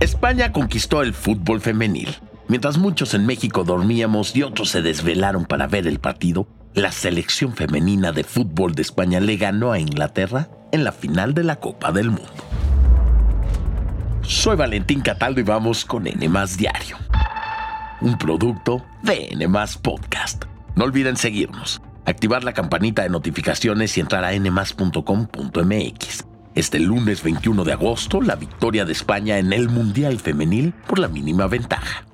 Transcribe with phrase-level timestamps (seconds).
[0.00, 2.14] España conquistó el fútbol femenil.
[2.48, 7.54] Mientras muchos en México dormíamos y otros se desvelaron para ver el partido, la selección
[7.54, 11.92] femenina de fútbol de España le ganó a Inglaterra en la final de la Copa
[11.92, 12.30] del Mundo.
[14.20, 16.28] Soy Valentín Cataldo y vamos con N
[16.58, 16.98] Diario,
[18.02, 19.48] un producto de N
[19.80, 20.44] Podcast.
[20.74, 26.25] No olviden seguirnos, activar la campanita de notificaciones y entrar a nmas.com.mx.
[26.56, 31.06] Este lunes 21 de agosto, la victoria de España en el Mundial Femenil por la
[31.06, 32.06] mínima ventaja.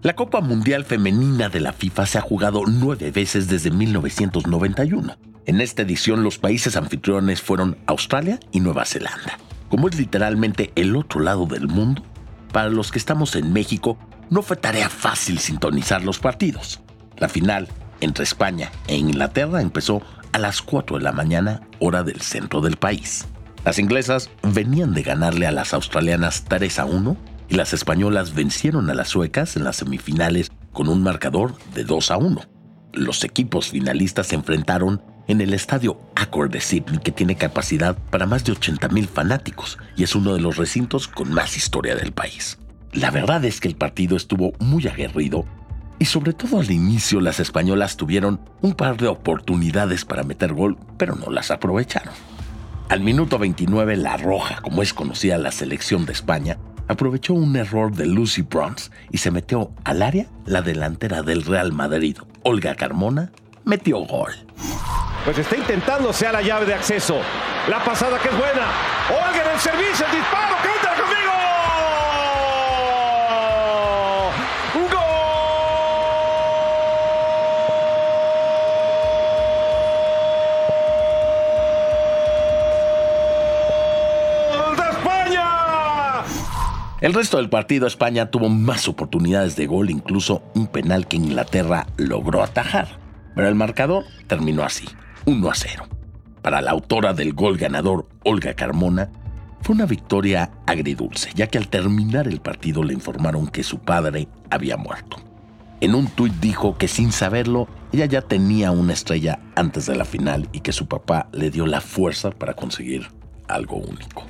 [0.00, 5.14] La Copa Mundial Femenina de la FIFA se ha jugado nueve veces desde 1991.
[5.44, 9.36] En esta edición los países anfitriones fueron Australia y Nueva Zelanda.
[9.68, 12.02] Como es literalmente el otro lado del mundo,
[12.50, 13.98] para los que estamos en México
[14.30, 16.80] no fue tarea fácil sintonizar los partidos.
[17.18, 17.68] La final
[18.00, 20.00] entre España e Inglaterra empezó
[20.32, 23.26] a las 4 de la mañana hora del centro del país.
[23.64, 27.16] Las inglesas venían de ganarle a las australianas 3 a 1
[27.48, 32.10] y las españolas vencieron a las suecas en las semifinales con un marcador de 2
[32.10, 32.40] a 1.
[32.92, 38.26] Los equipos finalistas se enfrentaron en el estadio Accor de Sydney, que tiene capacidad para
[38.26, 42.58] más de 80.000 fanáticos y es uno de los recintos con más historia del país.
[42.92, 45.44] La verdad es que el partido estuvo muy aguerrido
[46.00, 50.76] y sobre todo al inicio las españolas tuvieron un par de oportunidades para meter gol,
[50.98, 52.31] pero no las aprovecharon.
[52.88, 57.92] Al minuto 29, La Roja, como es conocida la selección de España, aprovechó un error
[57.94, 63.32] de Lucy Bronze y se metió al área la delantera del Real Madrid, Olga Carmona,
[63.64, 64.32] metió gol.
[65.24, 67.20] Pues está intentando sea la llave de acceso.
[67.68, 68.66] La pasada que es buena.
[69.08, 70.51] Olga en el servicio, el disparo,
[87.02, 91.88] El resto del partido España tuvo más oportunidades de gol, incluso un penal que Inglaterra
[91.96, 93.00] logró atajar.
[93.34, 94.84] Pero el marcador terminó así,
[95.24, 95.88] 1 a 0.
[96.42, 99.10] Para la autora del gol ganador, Olga Carmona,
[99.62, 104.28] fue una victoria agridulce, ya que al terminar el partido le informaron que su padre
[104.48, 105.16] había muerto.
[105.80, 110.04] En un tuit dijo que sin saberlo, ella ya tenía una estrella antes de la
[110.04, 113.08] final y que su papá le dio la fuerza para conseguir
[113.48, 114.24] algo único.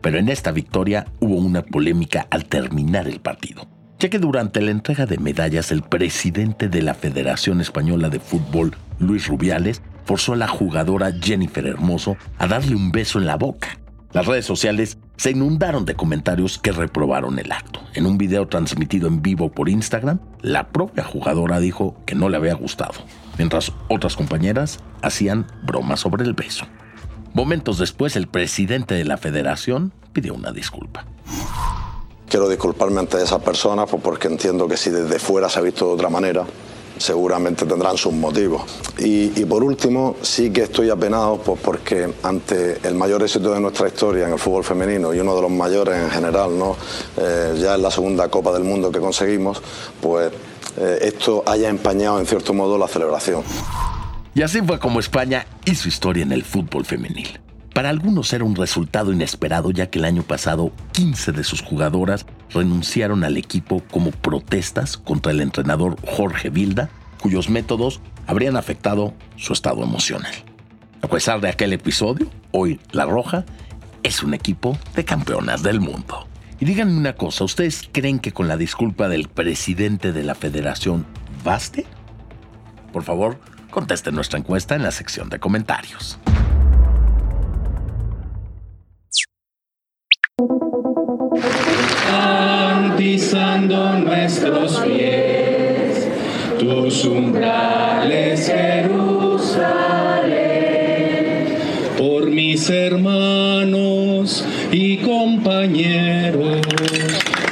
[0.00, 3.66] Pero en esta victoria hubo una polémica al terminar el partido,
[3.98, 8.76] ya que durante la entrega de medallas el presidente de la Federación Española de Fútbol,
[8.98, 13.78] Luis Rubiales, forzó a la jugadora Jennifer Hermoso a darle un beso en la boca.
[14.12, 17.80] Las redes sociales se inundaron de comentarios que reprobaron el acto.
[17.94, 22.36] En un video transmitido en vivo por Instagram, la propia jugadora dijo que no le
[22.36, 22.94] había gustado,
[23.36, 26.66] mientras otras compañeras hacían bromas sobre el beso.
[27.36, 31.04] Momentos después, el presidente de la federación pidió una disculpa.
[32.30, 35.86] Quiero disculparme ante esa persona pues, porque entiendo que si desde fuera se ha visto
[35.86, 36.46] de otra manera,
[36.96, 38.62] seguramente tendrán sus motivos.
[38.96, 43.88] Y, por último, sí que estoy apenado pues, porque ante el mayor éxito de nuestra
[43.88, 46.74] historia en el fútbol femenino y uno de los mayores en general, ¿no?
[47.18, 49.60] Eh, ya en la segunda Copa del Mundo que conseguimos,
[50.00, 50.32] pues
[50.78, 53.42] eh, esto haya empañado en cierto modo la celebración.
[54.36, 57.40] Y así fue como España hizo historia en el fútbol femenil.
[57.72, 62.26] Para algunos era un resultado inesperado ya que el año pasado 15 de sus jugadoras
[62.50, 69.54] renunciaron al equipo como protestas contra el entrenador Jorge Vilda, cuyos métodos habrían afectado su
[69.54, 70.34] estado emocional.
[71.00, 73.46] A pesar de aquel episodio, hoy La Roja
[74.02, 76.28] es un equipo de campeonas del mundo.
[76.60, 81.06] Y díganme una cosa, ¿ustedes creen que con la disculpa del presidente de la federación
[81.42, 81.86] baste?
[82.92, 83.38] Por favor,
[83.76, 86.18] Conteste nuestra encuesta en la sección de comentarios.
[92.96, 96.08] pisando nuestros pies,
[96.58, 99.66] tus umbrales, Jerusalén.
[101.98, 104.42] Por mis hermanos
[104.72, 106.62] y compañeros,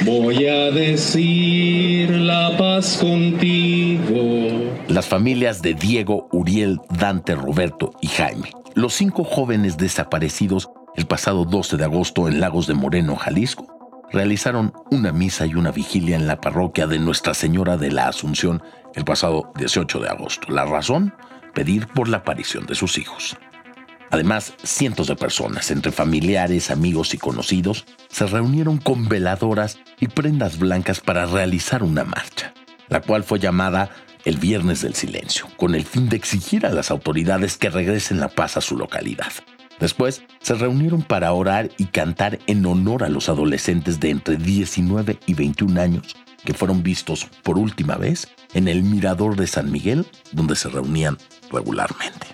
[0.03, 4.45] voy a decir la paz contigo
[4.95, 11.43] las familias de Diego, Uriel, Dante, Roberto y Jaime, los cinco jóvenes desaparecidos el pasado
[11.43, 13.67] 12 de agosto en Lagos de Moreno, Jalisco,
[14.13, 18.63] realizaron una misa y una vigilia en la parroquia de Nuestra Señora de la Asunción
[18.93, 20.49] el pasado 18 de agosto.
[20.49, 21.13] La razón,
[21.53, 23.35] pedir por la aparición de sus hijos.
[24.11, 30.57] Además, cientos de personas, entre familiares, amigos y conocidos, se reunieron con veladoras y prendas
[30.57, 32.53] blancas para realizar una marcha,
[32.87, 33.89] la cual fue llamada
[34.25, 38.27] el Viernes del Silencio, con el fin de exigir a las autoridades que regresen la
[38.27, 39.31] paz a su localidad.
[39.79, 45.19] Después se reunieron para orar y cantar en honor a los adolescentes de entre 19
[45.25, 50.05] y 21 años que fueron vistos por última vez en el Mirador de San Miguel,
[50.31, 51.17] donde se reunían
[51.51, 52.27] regularmente.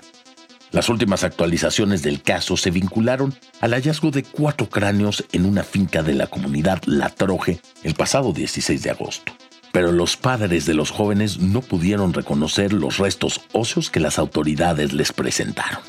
[0.72, 6.04] Las últimas actualizaciones del caso se vincularon al hallazgo de cuatro cráneos en una finca
[6.04, 9.34] de la comunidad La Troje el pasado 16 de agosto.
[9.72, 14.94] Pero los padres de los jóvenes no pudieron reconocer los restos óseos que las autoridades
[14.94, 15.80] les presentaron.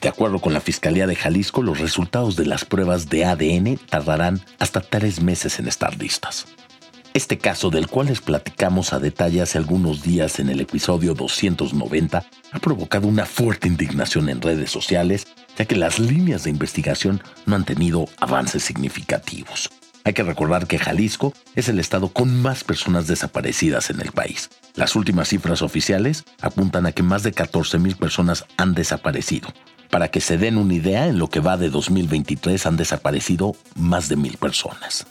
[0.00, 4.40] De acuerdo con la Fiscalía de Jalisco, los resultados de las pruebas de ADN tardarán
[4.58, 6.46] hasta tres meses en estar listas.
[7.12, 12.24] Este caso, del cual les platicamos a detalle hace algunos días en el episodio 290,
[12.52, 15.26] ha provocado una fuerte indignación en redes sociales,
[15.58, 19.68] ya que las líneas de investigación no han tenido avances significativos.
[20.04, 24.50] Hay que recordar que Jalisco es el estado con más personas desaparecidas en el país.
[24.74, 29.52] Las últimas cifras oficiales apuntan a que más de 14.000 personas han desaparecido,
[29.90, 34.08] para que se den una idea, en lo que va de 2023 han desaparecido más
[34.08, 35.06] de mil personas.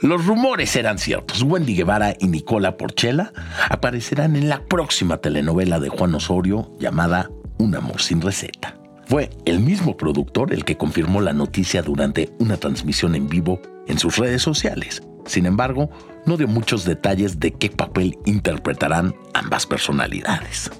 [0.00, 1.42] Los rumores eran ciertos.
[1.42, 3.32] Wendy Guevara y Nicola Porchela
[3.70, 8.83] aparecerán en la próxima telenovela de Juan Osorio llamada Un amor sin receta.
[9.06, 13.98] Fue el mismo productor el que confirmó la noticia durante una transmisión en vivo en
[13.98, 15.02] sus redes sociales.
[15.26, 15.90] Sin embargo,
[16.26, 20.70] no dio muchos detalles de qué papel interpretarán ambas personalidades.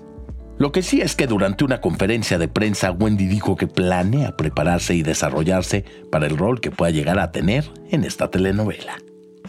[0.57, 4.95] Lo que sí es que durante una conferencia de prensa Wendy dijo que planea prepararse
[4.95, 8.97] y desarrollarse para el rol que pueda llegar a tener en esta telenovela.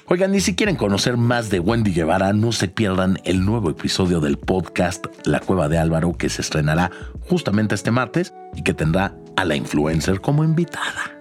[0.08, 4.20] Oigan, y si quieren conocer más de Wendy Guevara, no se pierdan el nuevo episodio
[4.20, 6.92] del podcast La Cueva de Álvaro que se estrenará
[7.22, 11.12] justamente este martes y que tendrá a la influencer como invitada.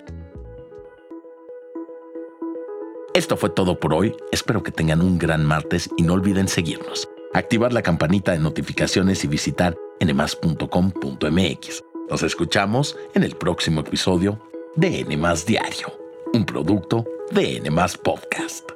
[3.15, 7.09] Esto fue todo por hoy, espero que tengan un gran martes y no olviden seguirnos,
[7.33, 11.85] activar la campanita de notificaciones y visitar nmas.com.mx.
[12.11, 14.39] Nos escuchamos en el próximo episodio
[14.77, 15.91] de Nmas Diario,
[16.35, 18.74] un producto de Nmas Podcast.